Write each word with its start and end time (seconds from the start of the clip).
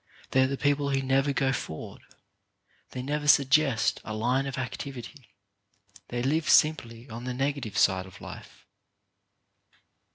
They 0.31 0.41
are 0.41 0.47
the 0.47 0.57
people 0.57 0.89
who 0.89 1.03
never 1.03 1.31
go 1.31 1.53
forward. 1.53 2.01
They 2.89 3.03
never 3.03 3.27
suggest 3.27 4.01
a 4.03 4.15
line 4.15 4.47
of 4.47 4.57
activity. 4.57 5.29
They 6.07 6.23
live 6.23 6.49
simply 6.49 7.07
on 7.07 7.25
the 7.25 7.35
negative 7.35 7.77
side 7.77 8.07
of 8.07 8.19
life. 8.19 8.65